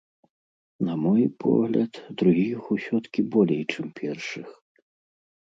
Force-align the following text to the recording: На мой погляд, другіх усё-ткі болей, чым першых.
На 0.87 0.95
мой 1.03 1.23
погляд, 1.43 1.91
другіх 2.23 2.61
усё-ткі 2.77 3.27
болей, 3.37 3.61
чым 3.75 3.85
першых. 4.03 4.49